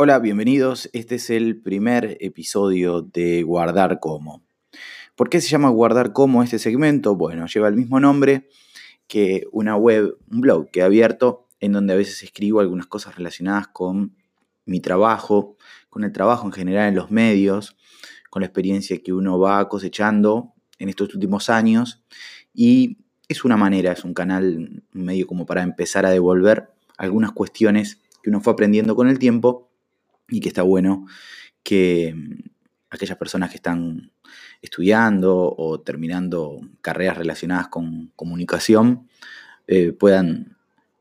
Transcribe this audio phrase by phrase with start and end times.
[0.00, 0.88] Hola, bienvenidos.
[0.92, 4.44] Este es el primer episodio de Guardar Como.
[5.16, 7.16] ¿Por qué se llama Guardar Como este segmento?
[7.16, 8.48] Bueno, lleva el mismo nombre
[9.08, 13.16] que una web, un blog que he abierto en donde a veces escribo algunas cosas
[13.16, 14.14] relacionadas con
[14.66, 15.56] mi trabajo,
[15.90, 17.76] con el trabajo en general en los medios,
[18.30, 22.04] con la experiencia que uno va cosechando en estos últimos años
[22.54, 27.32] y es una manera, es un canal, un medio como para empezar a devolver algunas
[27.32, 29.67] cuestiones que uno fue aprendiendo con el tiempo
[30.28, 31.06] y que está bueno
[31.62, 32.50] que mm,
[32.90, 34.12] aquellas personas que están
[34.62, 39.08] estudiando o terminando carreras relacionadas con comunicación
[39.66, 40.56] eh, puedan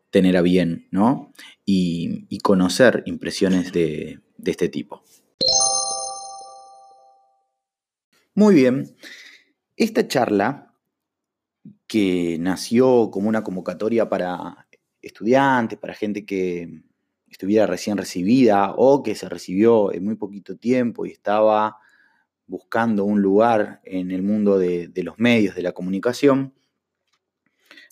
[0.10, 1.34] tener a bien, ¿no?
[1.66, 5.04] Y, conocer impresiones de, de este tipo.
[8.36, 8.96] Muy bien,
[9.76, 10.74] esta charla
[11.88, 14.68] que nació como una convocatoria para
[15.02, 16.84] estudiantes, para gente que
[17.30, 21.78] estuviera recién recibida o que se recibió en muy poquito tiempo y estaba
[22.48, 26.54] buscando un lugar en el mundo de, los medios, de la comunicación,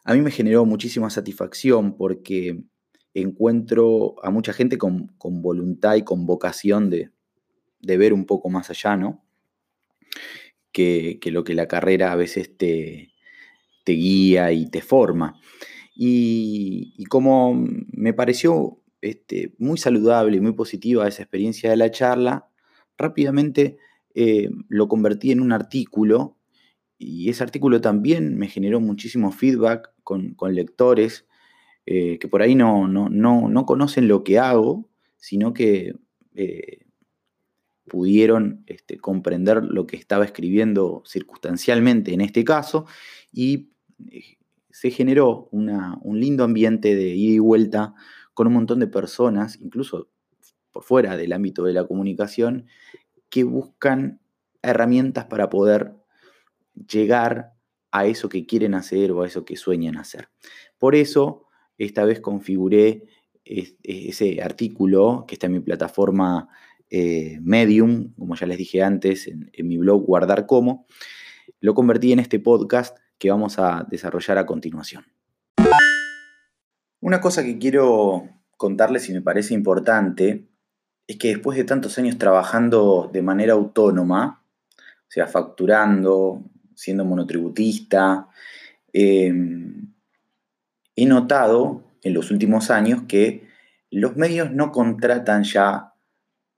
[0.05, 2.63] a mí me generó muchísima satisfacción porque
[3.13, 7.11] encuentro a mucha gente con, voluntad y con vocación de,
[7.81, 9.25] ver un poco más allá, ¿no?
[10.71, 13.09] Que, lo que la carrera a veces te,
[13.85, 15.39] guía y te forma.
[15.95, 17.53] Y, y, como
[17.91, 22.49] me pareció este, muy saludable y muy positiva esa experiencia de la charla,
[22.97, 23.77] rápidamente
[24.15, 26.37] eh, lo convertí en un artículo
[26.97, 31.27] y ese artículo también me generó muchísimo feedback con, lectores
[31.85, 35.93] eh, que por ahí no, no, conocen lo que hago, sino que
[36.33, 36.79] eh,
[37.87, 42.87] pudieron este, comprender lo que estaba escribiendo circunstancialmente en este caso
[43.31, 43.69] y
[44.71, 47.93] se generó un lindo ambiente de ida y vuelta
[48.35, 50.09] con un montón de personas, incluso
[50.71, 52.67] por fuera del ámbito de la comunicación,
[53.29, 54.19] que buscan
[54.61, 55.95] herramientas para poder
[56.75, 57.53] llegar
[57.91, 60.29] a eso que quieren hacer o a eso que sueñan hacer.
[60.77, 63.05] Por eso, esta vez configuré
[63.45, 66.49] ese artículo que está en mi plataforma
[66.89, 70.85] eh, Medium, como ya les dije antes, en, en mi blog Guardar Como,
[71.61, 75.05] lo convertí en este podcast que vamos a desarrollar a continuación.
[76.99, 80.47] Una cosa que quiero contarles y me parece importante
[81.07, 84.43] es que después de tantos años trabajando de manera autónoma,
[84.77, 86.43] o sea, facturando,
[86.73, 88.27] siendo monotributista,
[88.91, 89.93] em,
[90.95, 93.47] he notado en los últimos años que
[93.91, 95.93] los medios no contratan ya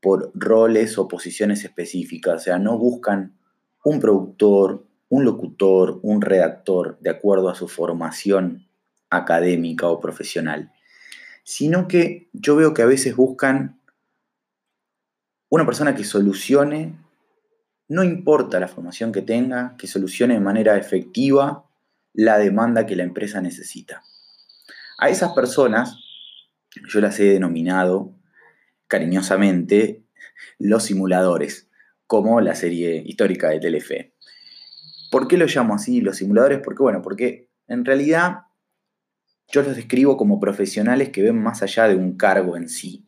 [0.01, 3.37] por roles o posiciones específicas, o sea, no buscan
[3.83, 8.67] un productor, un locutor, un redactor de acuerdo a su formación
[9.09, 10.71] académica o profesional,
[11.47, 13.79] sino que yo veo que a veces buscan
[15.49, 16.99] una persona que solucione,
[17.87, 21.63] no importa la formación que tenga, que solucione de manera efectiva
[22.11, 24.03] la demanda que la empresa necesita.
[24.99, 25.97] A esas personas
[26.89, 28.13] yo las he denominado
[28.87, 30.03] cariñosamente
[30.59, 31.69] los simuladores,
[32.07, 34.13] como la serie histórica de Telefe.
[35.11, 36.59] ¿Por qué lo llamo así, los simuladores?
[36.61, 38.46] Porque, bueno, porque en realidad
[39.49, 43.05] yo los describo como profesionales que ven más allá de un cargo en sí.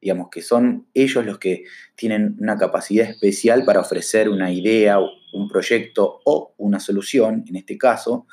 [0.00, 1.64] Digamos que son ellos los que
[1.96, 7.76] tienen una capacidad especial para ofrecer una idea, un proyecto o una solución, en este
[7.76, 8.26] caso,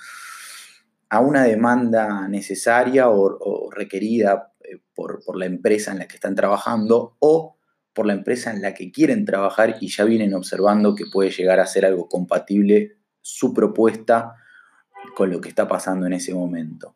[1.10, 6.36] a una demanda necesaria o, requerida eh, por, por la empresa en la que están
[6.36, 7.58] trabajando o
[7.94, 11.60] por la empresa en la que quieren trabajar y ya vienen observando que puede llegar
[11.60, 14.36] a ser algo compatible su propuesta
[15.16, 16.96] con lo que está pasando en ese momento.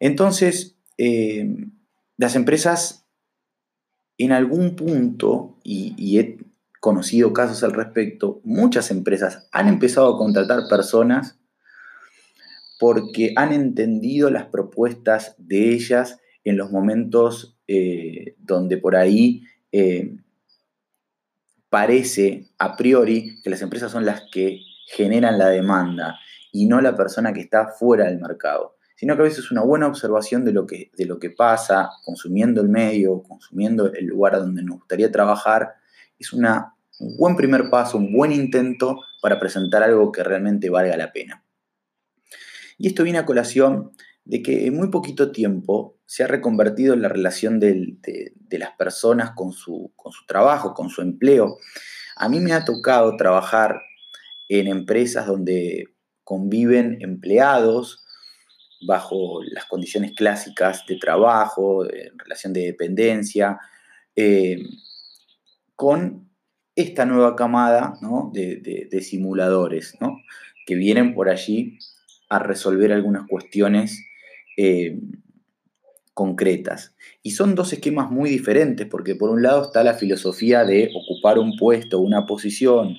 [0.00, 1.56] Entonces, eh,
[2.16, 3.06] las empresas
[4.18, 6.38] en algún punto, y, he
[6.80, 11.38] conocido casos al respecto, muchas empresas han empezado a contratar personas
[12.78, 20.16] porque han entendido las propuestas de ellas en los momentos eh, donde por ahí eh,
[21.68, 26.18] parece a priori que las empresas son las que generan la demanda
[26.52, 29.86] y no la persona que está fuera del mercado sino que a veces una buena
[29.86, 34.62] observación de lo que, de lo que pasa, consumiendo el medio, consumiendo el lugar donde
[34.62, 35.70] nos gustaría trabajar,
[36.18, 40.98] es una, un buen primer paso, un buen intento para presentar algo que realmente valga
[40.98, 41.42] la pena.
[42.76, 43.92] Y esto viene a colación
[44.26, 47.96] de que en muy poquito tiempo se ha reconvertido la relación de,
[48.50, 51.56] las personas con su, con su trabajo, con su empleo.
[52.16, 53.80] A mí me ha tocado trabajar
[54.50, 55.86] en empresas donde
[56.22, 58.04] conviven empleados,
[58.86, 63.58] bajo las condiciones clásicas de trabajo, en relación de dependencia,
[64.16, 64.58] eh,
[65.76, 66.30] con
[66.74, 67.94] esta nueva camada
[68.32, 69.96] de, simuladores
[70.66, 71.78] que vienen por allí
[72.28, 74.02] a resolver algunas cuestiones
[74.56, 74.98] eh,
[76.14, 76.94] concretas.
[77.22, 81.38] Y son dos esquemas muy diferentes, porque por un lado está la filosofía de ocupar
[81.38, 82.96] un puesto, una posición,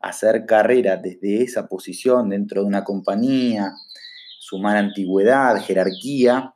[0.00, 3.72] hacer carrera desde esa posición dentro de una compañía,
[4.50, 6.54] sumar antigüedad, jerarquía,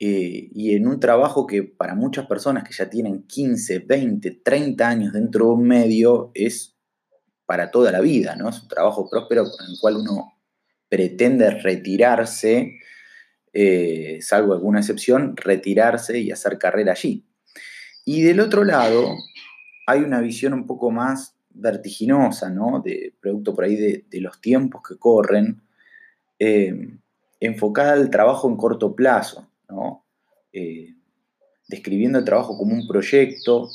[0.00, 4.88] eh, y en un trabajo que para muchas personas que ya tienen 15, 20, 30
[4.88, 6.76] años dentro de un medio es
[7.46, 8.48] para toda la vida, ¿no?
[8.48, 10.32] Es un trabajo próspero con el cual uno
[10.88, 12.80] pretende retirarse,
[13.52, 17.24] eh, salvo alguna excepción, retirarse y hacer carrera allí.
[18.04, 19.14] Y del otro lado,
[19.86, 22.82] hay una visión un poco más vertiginosa, ¿no?
[22.84, 25.62] De producto por ahí de, los tiempos que corren,
[26.44, 26.74] eh,
[27.38, 30.04] enfocada al trabajo en corto plazo, ¿no?
[30.52, 30.96] Eh,
[31.68, 33.70] describiendo el trabajo como un proyecto,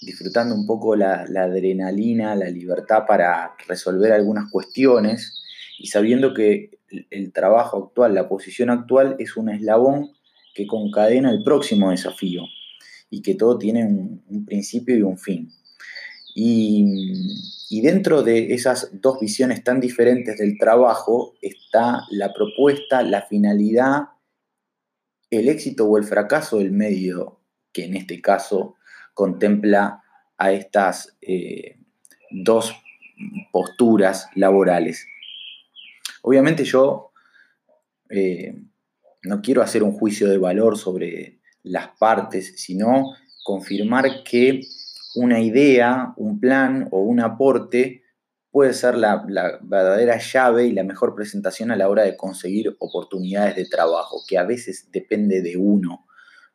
[0.00, 5.40] disfrutando un poco la, adrenalina, la libertad para resolver algunas cuestiones
[5.78, 6.80] y sabiendo que
[7.10, 10.10] el trabajo actual, la posición actual es un eslabón
[10.52, 12.42] que concadena el próximo desafío
[13.08, 15.48] y que todo tiene un principio y un fin.
[16.34, 24.08] Y, dentro de esas dos visiones tan diferentes del trabajo está la propuesta, la finalidad,
[25.30, 27.40] el éxito o el fracaso del medio,
[27.72, 28.76] que en este caso
[29.14, 30.02] contempla
[30.36, 31.78] a estas eh,
[32.30, 32.74] dos
[33.52, 35.06] posturas laborales.
[36.22, 37.12] Obviamente yo
[38.08, 38.54] eh,
[39.22, 44.60] no quiero hacer un juicio de valor sobre las partes, sino confirmar que
[45.14, 48.02] una idea, un plan o un aporte
[48.50, 49.24] puede ser la,
[49.62, 54.38] verdadera llave y la mejor presentación a la hora de conseguir oportunidades de trabajo, que
[54.38, 56.06] a veces depende de uno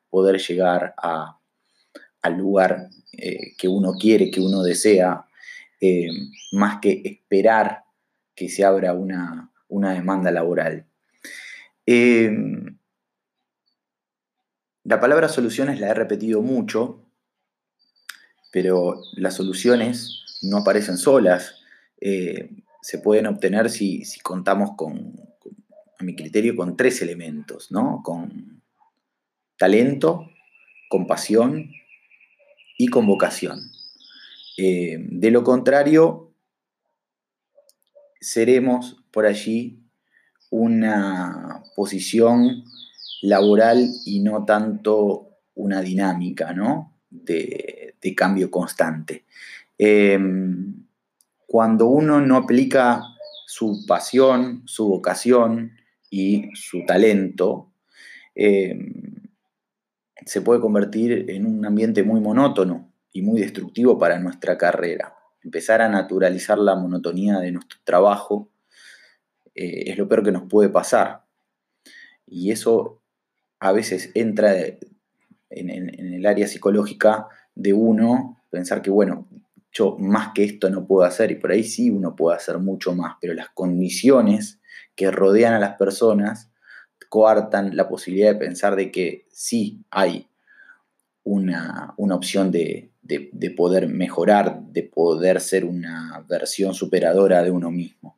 [0.10, 0.94] poder llegar
[2.22, 5.25] al lugar eh, que uno quiere, que uno desea,
[5.80, 6.10] eh,
[6.51, 7.84] más que esperar
[8.34, 10.86] que se abra una, demanda laboral.
[11.86, 12.31] Eh,
[14.84, 17.05] la palabra soluciones la he repetido mucho
[18.56, 21.57] pero las soluciones no aparecen solas,
[22.00, 25.13] eh, se pueden obtener si, contamos con,
[26.00, 28.00] a mi criterio, con tres elementos, ¿no?
[28.02, 28.62] Con
[29.57, 30.30] talento,
[30.88, 31.69] con pasión
[32.78, 33.60] y con vocación.
[34.58, 36.31] Eh, de lo contrario,
[38.22, 39.81] seremos por allí
[40.50, 42.63] una posición
[43.22, 46.96] laboral y no tanto una dinámica, ¿no?
[47.24, 47.75] de,
[48.13, 49.25] cambio constante.
[49.78, 50.86] Em,
[51.48, 53.02] cuando uno no aplica
[53.48, 55.72] su pasión, su vocación
[56.10, 57.72] y su talento,
[58.36, 59.16] em,
[60.25, 65.16] se puede convertir en un ambiente muy monótono y muy destructivo para nuestra carrera.
[65.44, 68.50] Empezar a naturalizar la monotonía de nuestro trabajo
[69.54, 71.24] eh, es lo peor que nos puede pasar.
[72.28, 73.01] Y eso
[73.60, 74.54] a veces entra
[75.50, 75.69] en,
[76.13, 79.28] el área psicológica de uno, pensar que, bueno,
[79.72, 82.94] yo más que esto no puedo hacer, y por ahí sí uno puede hacer mucho
[82.94, 84.60] más, pero las condiciones
[84.96, 86.52] que rodean a las personas
[87.10, 90.27] coartan la posibilidad de pensar de que sí hay
[91.24, 92.91] una, opción de,
[93.56, 98.18] poder mejorar, de poder ser una versión superadora de uno mismo.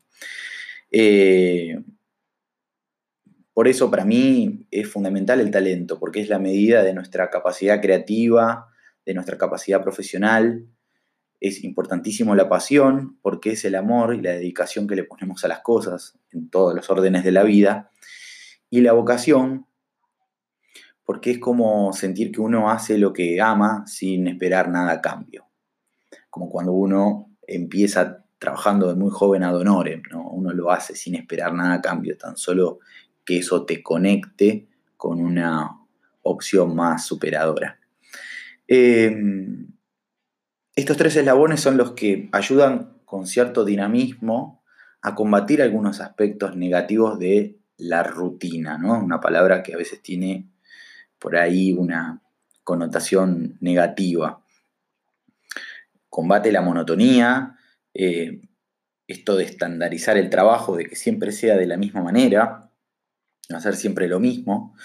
[0.92, 1.82] Eh,
[3.54, 7.82] por eso para mí es fundamental el talento, porque es la medida de nuestra capacidad
[7.82, 8.68] creativa,
[9.08, 10.68] de nuestra capacidad profesional.
[11.40, 15.48] Es importantísimo la pasión, porque es el amor y la dedicación que le ponemos a
[15.48, 17.90] las cosas en todos los órdenes de la vida.
[18.70, 19.66] Y la vocación,
[21.06, 25.46] porque es como sentir que uno hace lo que ama sin esperar nada a cambio.
[26.30, 30.30] Como cuando uno empieza trabajando de muy joven a donore, ¿no?
[30.30, 32.80] uno lo hace sin esperar nada a cambio, tan solo
[33.24, 35.80] que eso te conecte con una
[36.24, 37.80] opción más superadora.
[38.68, 39.68] Em,
[40.76, 44.64] estos tres eslabones son los que ayudan con cierto dinamismo
[45.02, 49.00] a combatir algunos aspectos negativos de la rutina, ¿no?
[49.00, 50.50] Una palabra que a veces tiene
[51.20, 52.22] por ahí una
[52.64, 54.44] connotación negativa.
[56.10, 57.58] Combate la monotonía,
[57.94, 58.42] eh,
[59.08, 62.70] esto de estandarizar el trabajo, de que siempre sea de la misma manera,
[63.56, 64.76] hacer siempre lo mismo.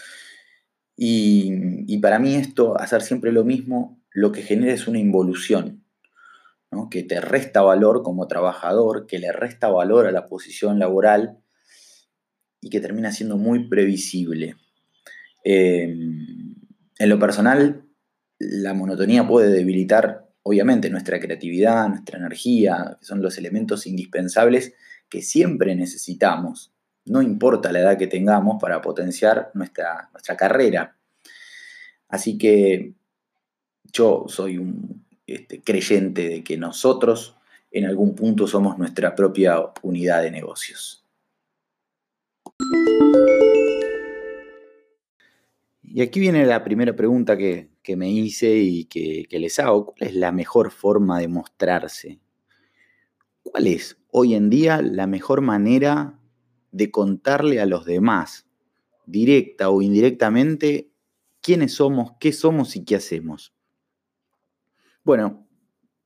[0.96, 5.84] Y, para mí esto, hacer siempre lo mismo, lo que genera es una involución,
[6.90, 11.38] que te resta valor como trabajador, que le resta valor a la posición laboral
[12.60, 14.56] y que termina siendo muy previsible.
[15.44, 16.54] Em,
[16.98, 17.84] en lo personal,
[18.38, 24.74] la monotonía puede debilitar, obviamente, nuestra creatividad, nuestra energía, que son los elementos indispensables
[25.08, 26.72] que siempre necesitamos,
[27.04, 30.96] no importa la edad que tengamos, para potenciar nuestra, nuestra carrera.
[32.08, 32.94] Así que
[33.92, 37.36] yo soy un este, creyente de que nosotros
[37.70, 41.04] en algún punto somos nuestra propia unidad de negocios.
[45.82, 49.86] Y aquí viene la primera pregunta que, me hice y que, que les hago.
[49.86, 52.20] ¿Cuál es la mejor forma de mostrarse?
[53.42, 56.18] ¿Cuál es hoy en día la mejor manera
[56.72, 58.46] de contarle a los demás,
[59.06, 60.90] directa o indirectamente,
[61.40, 63.54] quiénes somos, qué somos y qué hacemos?
[65.04, 65.46] Bueno,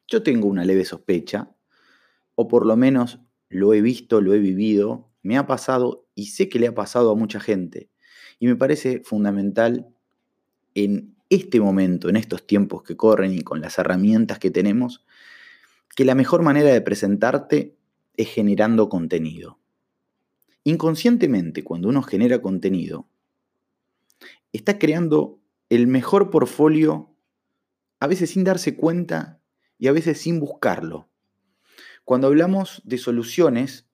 [0.08, 1.50] yo tengo una leve sospecha,
[2.34, 6.48] o por lo menos lo he visto, lo he vivido, me ha pasado y sé
[6.48, 7.90] que le ha pasado a mucha gente.
[8.38, 9.88] Y me parece fundamental
[10.74, 15.04] en este momento, en estos tiempos que corren y con las herramientas que tenemos,
[15.94, 17.76] que la mejor manera de presentarte
[18.16, 19.58] es generando contenido.
[20.66, 23.08] Inconscientemente, cuando uno genera contenido,
[24.52, 27.14] está creando el mejor portfolio,
[28.00, 29.40] a veces sin darse cuenta
[29.78, 31.08] y a veces sin buscarlo.
[32.04, 33.88] Cuando hablamos de soluciones,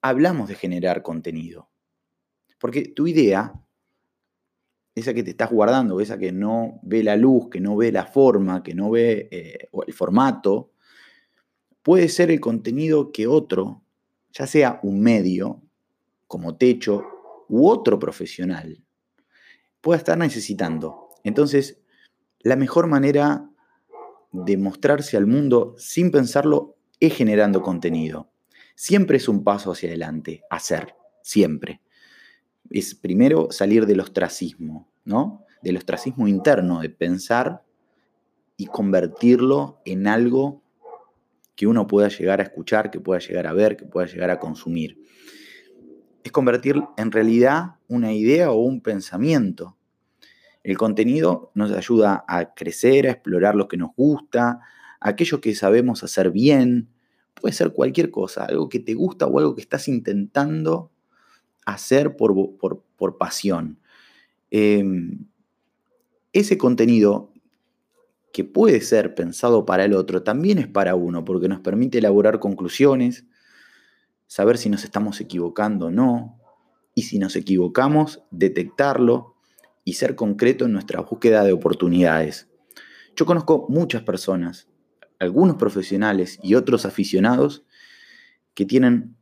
[0.00, 1.70] hablamos de generar contenido.
[2.60, 3.60] Porque tu idea
[4.94, 8.06] esa que te estás guardando, esa que no ve la luz, que no ve la
[8.06, 10.70] forma, que no ve eh, el formato,
[11.82, 13.82] puede ser el contenido que otro,
[14.30, 15.65] ya sea un medio,
[16.26, 17.04] como techo,
[17.48, 18.82] u otro profesional,
[19.80, 21.08] pueda estar necesitando.
[21.22, 21.80] Entonces,
[22.40, 23.48] la mejor manera
[24.32, 28.32] de mostrarse al mundo sin pensarlo es generando contenido.
[28.74, 31.80] Siempre es un paso hacia adelante, hacer, siempre
[32.70, 35.44] es primero salir del ostracismo, ¿no?
[35.62, 37.62] Del ostracismo interno, de pensar
[38.56, 40.62] y convertirlo en algo
[41.54, 44.38] que uno pueda llegar a escuchar, que pueda llegar a ver, que pueda llegar a
[44.38, 45.02] consumir.
[46.26, 49.76] Es convertir en realidad una idea o un pensamiento.
[50.64, 54.58] El contenido nos ayuda a crecer, a explorar lo que nos gusta,
[54.98, 56.88] aquello que sabemos hacer bien.
[57.40, 60.90] Puede ser cualquier cosa, algo que te gusta o algo que estás intentando
[61.64, 63.78] hacer por, pasión.
[64.50, 65.26] Em,
[66.32, 67.30] ese contenido
[68.32, 72.40] que puede ser pensado para el otro, también es para uno, porque nos permite elaborar
[72.40, 73.26] conclusiones,
[74.26, 76.38] saber si nos estamos equivocando o no,
[76.94, 79.36] y si nos equivocamos, detectarlo
[79.84, 82.48] y ser concreto en nuestra búsqueda de oportunidades.
[83.14, 84.68] Yo conozco muchas personas,
[85.18, 87.64] algunos profesionales y otros aficionados,
[88.54, 89.16] que tienen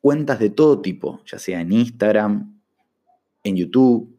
[0.00, 2.60] cuentas de todo tipo, ya sea en Instagram,
[3.42, 4.16] en YouTube,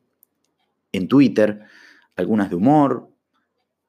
[0.91, 1.61] en Twitter,
[2.15, 3.09] algunas de humor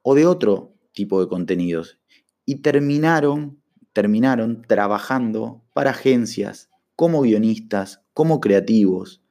[0.01, 1.99] o de otro tipo de contenidos.
[2.45, 3.59] Y terminaron,
[3.93, 9.23] terminaron trabajando para agencias como guionistas, como creativos,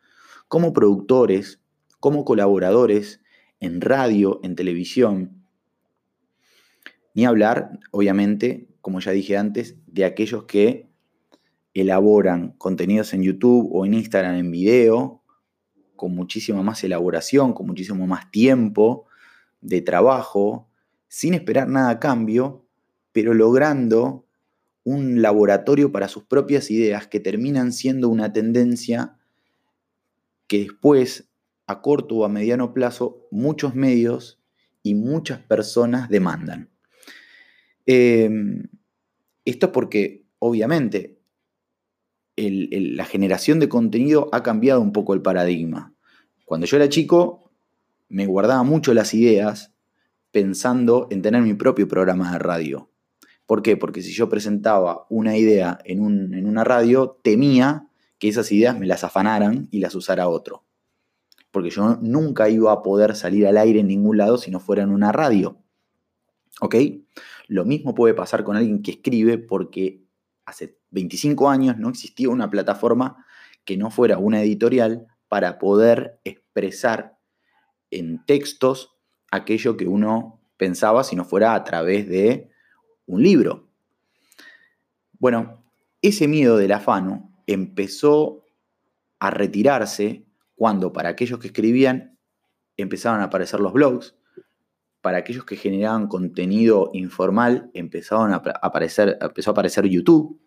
[0.49, 1.61] como productores,
[2.01, 3.21] como colaboradores
[3.61, 5.45] en radio, en televisión.
[7.13, 10.89] Ni hablar, obviamente, como ya dije antes, de aquellos que
[11.75, 15.23] elaboran contenidos en YouTube o en Instagram en video,
[15.97, 19.05] con muchísima más elaboración, con muchísimo más tiempo
[19.61, 20.71] de trabajo,
[21.09, 22.65] sin esperar nada a cambio,
[23.13, 24.28] pero logrando
[24.89, 29.19] un laboratorio para sus propias ideas que terminan siendo una tendencia
[30.47, 31.29] que después,
[31.67, 34.41] a corto o a mediano plazo, muchos medios
[34.83, 36.71] y muchas personas demandan.
[37.85, 38.69] Em,
[39.45, 41.19] esto porque, obviamente,
[42.37, 45.95] la generación de contenido ha cambiado un poco el paradigma.
[46.47, 47.53] Cuando yo era chico,
[48.09, 49.75] me guardaba mucho las ideas
[50.31, 52.91] pensando en tener mi propio programa de radio.
[53.49, 53.79] ¿Por qué?
[53.79, 57.89] Porque si yo presentaba una idea en, en una radio, temía
[58.19, 60.67] que esas ideas me las afanaran y las usara otro.
[61.51, 64.83] Porque yo nunca iba a poder salir al aire en ningún lado si no fuera
[64.83, 65.63] en una radio.
[66.61, 66.75] ¿Ok?
[67.47, 70.05] Lo mismo puede pasar con alguien que escribe porque
[70.45, 73.25] hace 25 años no existía una plataforma
[73.65, 77.17] que no fuera una editorial para poder expresar
[77.91, 78.95] en textos
[79.31, 82.51] aquello que uno pensaba si no fuera a través de
[83.09, 83.67] un libro.
[85.19, 85.65] Bueno,
[86.01, 88.45] ese miedo del afano empezó
[89.19, 90.25] a retirarse
[90.55, 92.17] cuando para aquellos que escribían
[92.77, 94.15] empezaban a aparecer los blogs,
[95.01, 100.39] para aquellos que generaban contenido informal empezaron a aparecer, empezó a aparecer YouTube,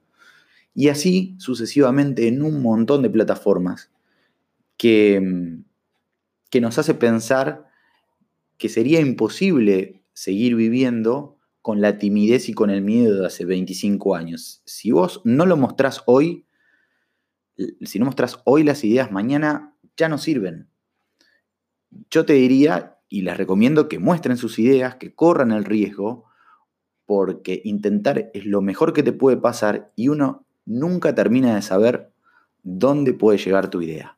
[0.74, 3.92] y así sucesivamente en un montón de plataformas
[4.78, 5.60] que,
[6.50, 7.68] que nos hace pensar
[8.58, 14.16] que sería imposible seguir viviendo con la timidez y con el miedo de hace 25
[14.16, 14.62] años.
[14.66, 16.46] Si vos no lo mostrás hoy,
[17.82, 20.70] si no mostrás hoy las ideas, mañana ya no sirven.
[22.10, 26.26] Yo te diría, y les recomiendo que muestren sus ideas, que corran el riesgo,
[27.06, 32.14] porque intentar es lo mejor que te puede pasar y uno nunca termina de saber
[32.64, 34.18] dónde puede llegar tu idea.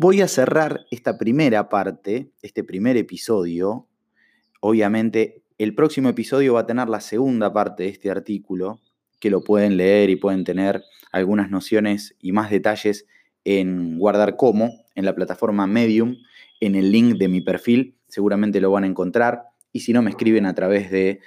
[0.00, 3.88] Voy a cerrar esta primera parte, este primer episodio.
[4.60, 8.80] Obviamente, el próximo episodio va a tener la segunda parte de este artículo,
[9.18, 13.06] que lo pueden leer y pueden tener algunas nociones y más detalles
[13.42, 16.14] en Guardar Como, en la plataforma Medium,
[16.60, 19.46] en el link de mi perfil, seguramente lo van a encontrar.
[19.72, 21.18] Y si no, me escriben a través de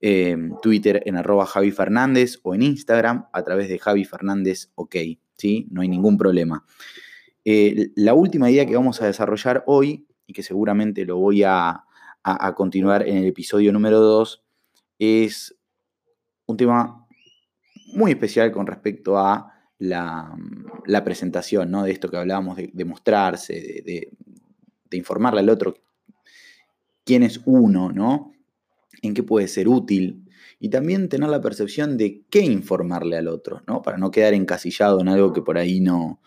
[0.00, 4.96] eh, Twitter en arroba Javi Fernández o en Instagram a través de Javi Fernández OK,
[5.36, 5.68] ¿sí?
[5.70, 6.64] No hay ningún problema.
[7.50, 11.82] Eh, la última idea que vamos a desarrollar hoy, y que seguramente lo voy a,
[12.54, 14.44] continuar en el episodio número 2,
[14.98, 15.56] es
[16.44, 17.06] un tema
[17.94, 20.36] muy especial con respecto a la,
[21.02, 21.84] presentación, ¿no?
[21.84, 24.10] De esto que hablábamos de, mostrarse, de,
[24.90, 25.74] de, informarle al otro
[27.02, 28.34] quién es uno, ¿no?
[29.00, 30.28] En qué puede ser útil.
[30.60, 33.80] Y también tener la percepción de qué informarle al otro, ¿no?
[33.80, 36.20] Para no quedar encasillado en algo que por ahí no,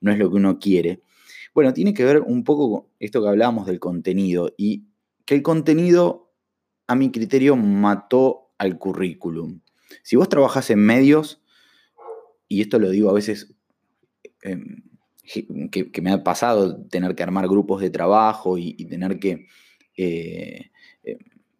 [0.00, 1.02] no es lo que uno quiere.
[1.54, 4.84] Bueno, tiene que ver un poco con esto que hablábamos del contenido y
[5.24, 6.32] que el contenido,
[6.86, 9.60] a mi criterio, mató al currículum.
[10.02, 11.42] Si vos trabajás en medios,
[12.48, 13.54] y esto lo digo a veces
[14.42, 14.82] em,
[15.22, 19.46] que, me ha pasado tener que armar grupos de trabajo y, tener que
[19.96, 20.70] eh,
[21.02, 21.18] eh,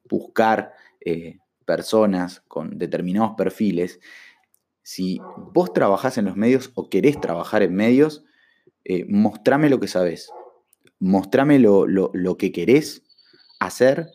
[0.08, 4.00] buscar eh, personas con determinados perfiles,
[4.88, 5.20] si
[5.52, 8.24] vos trabajás en los medios o querés trabajar en medios,
[8.84, 10.30] eh, mostrame lo que sabes,
[10.98, 13.02] mostrame lo, que querés
[13.60, 14.08] hacer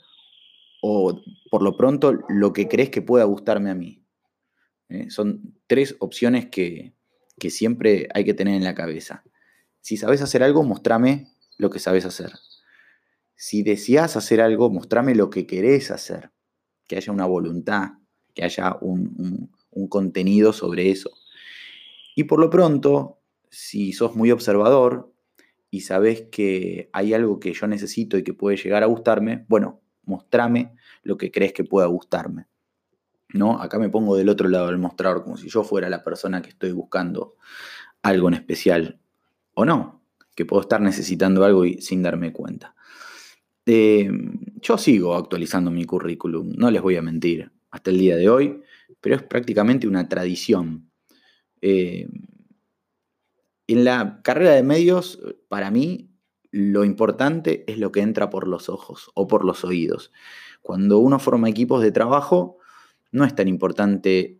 [0.82, 4.04] o por lo pronto lo que crees que pueda gustarme a mí.
[4.90, 5.12] ¿eh?
[5.12, 6.96] Son tres opciones que,
[7.38, 9.24] que siempre hay que tener en la cabeza.
[9.80, 11.28] Si sabes hacer algo, mostrame
[11.60, 12.32] lo que sabes hacer.
[13.36, 16.32] Si deseas hacer algo, mostrame lo que querés hacer.
[16.88, 17.92] Que haya una voluntad,
[18.34, 19.52] que haya un
[19.90, 21.12] contenido sobre eso.
[22.16, 25.12] Y por lo pronto, si sos muy observador
[25.70, 29.82] y sabes que hay algo que yo necesito y que puede llegar a gustarme, bueno,
[30.06, 32.48] mostrame lo que crees que pueda gustarme.
[33.30, 33.60] ¿No?
[33.60, 36.50] Acá me pongo del otro lado del mostrador, como si yo fuera la persona que
[36.50, 37.36] estoy buscando
[38.04, 39.00] algo en especial.
[39.56, 40.04] O no,
[40.36, 42.76] que puedo estar necesitando algo y sin darme cuenta.
[43.66, 44.12] Eh,
[44.62, 48.62] yo sigo actualizando mi currículum, no les voy a mentir, hasta el día de hoy,
[49.04, 50.90] pero es prácticamente una tradición.
[51.62, 52.08] Eh,
[53.68, 56.10] en la carrera de medios, para mí,
[56.52, 60.14] lo importante es lo que entra por los ojos o por los oídos.
[60.62, 62.60] Cuando uno forma equipos de trabajo,
[63.12, 64.40] no es tan importante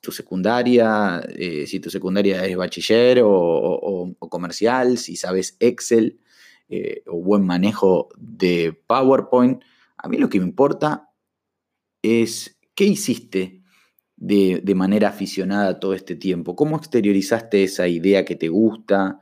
[0.00, 6.20] tu secundaria, eh, si tu secundaria es bachiller o, comercial, si sabes Excel
[6.68, 9.60] eh, o buen manejo de PowerPoint.
[9.96, 11.10] A mí lo que me importa
[12.00, 13.60] es qué hiciste
[14.16, 16.56] de, manera aficionada todo este tiempo?
[16.56, 19.18] ¿Cómo exteriorizaste esa idea que te gusta,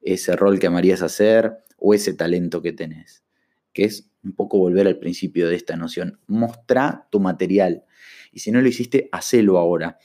[0.00, 3.22] ese rol que amarías hacer o ese talento que tenés?
[3.74, 6.20] Que es un poco volver al principio de esta noción.
[6.26, 7.84] Mostrá tu material.
[8.32, 9.98] Y si no lo hiciste, hacelo ahora.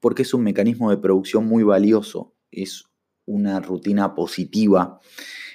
[0.00, 2.34] Porque es un mecanismo de producción muy valioso.
[2.50, 2.86] Es
[3.24, 4.98] una rutina positiva.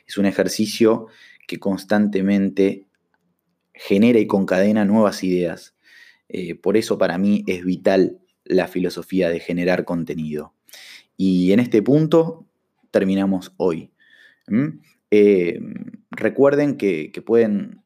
[0.08, 1.08] Es un ejercicio
[1.50, 2.88] que constantemente
[3.74, 5.74] genera y concadena nuevas ideas.
[6.30, 10.54] Eh, por eso para mí es vital la filosofía de generar contenido.
[11.16, 12.48] Y en este punto
[12.92, 13.92] terminamos hoy.
[15.12, 15.60] Eh,
[16.12, 17.82] recuerden que, pueden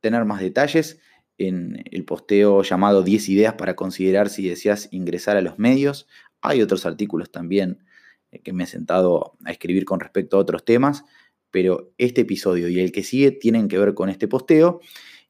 [0.00, 1.00] tener más detalles
[1.38, 6.06] en el posteo llamado 10 ideas para considerar si deseas ingresar a los medios.
[6.40, 7.84] Hay otros artículos también
[8.30, 11.04] eh, que me he sentado a escribir con respecto a otros temas,
[11.50, 14.80] pero este episodio y el que sigue tienen que ver con este posteo.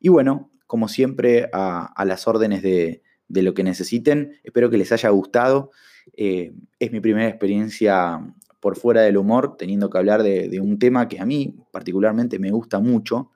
[0.01, 4.40] Y bueno, como siempre, a, las órdenes de, lo que necesiten.
[4.42, 5.70] Espero que les haya gustado.
[6.16, 8.18] Eh, es mi primera experiencia
[8.58, 12.50] por fuera del humor, teniendo que hablar de, un tema que a mí particularmente me
[12.50, 13.32] gusta mucho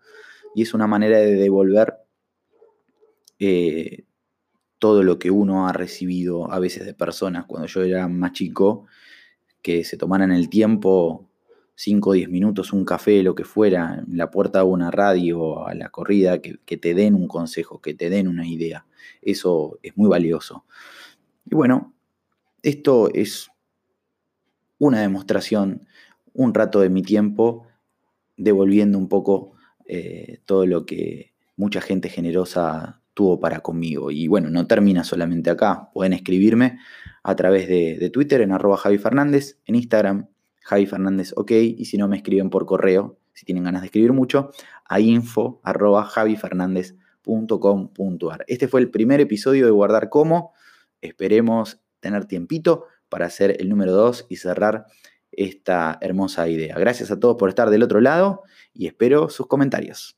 [0.54, 1.98] y es una manera de devolver
[3.38, 4.06] eh,
[4.78, 8.86] todo lo que uno ha recibido a veces de personas cuando yo era más chico,
[9.60, 11.25] que se tomaran el tiempo
[11.76, 15.66] 5 o 10 minutos, un café, lo que fuera, en la puerta de una radio,
[15.66, 18.86] a la corrida, que, te den un consejo, que te den una idea.
[19.20, 20.64] Eso es muy valioso.
[21.44, 21.94] Y bueno,
[22.62, 23.50] esto es
[24.78, 25.86] una demostración,
[26.32, 27.66] un rato de mi tiempo
[28.36, 29.52] devolviendo un poco
[29.86, 34.10] eh, todo lo que mucha gente generosa tuvo para conmigo.
[34.10, 35.90] Y bueno, no termina solamente acá.
[35.92, 36.78] Pueden escribirme
[37.22, 40.28] a través de, Twitter en arroba Javi Fernández, en Instagram
[40.66, 44.12] Javi Fernández OK, y si no me escriben por correo, si tienen ganas de escribir
[44.12, 44.50] mucho,
[44.84, 46.10] a info arroba
[48.48, 50.54] Este fue el primer episodio de Guardar Como.
[51.00, 54.86] Esperemos tener tiempito para hacer el número 2 y cerrar
[55.30, 56.76] esta hermosa idea.
[56.76, 58.42] Gracias a todos por estar del otro lado
[58.74, 60.15] y espero sus comentarios.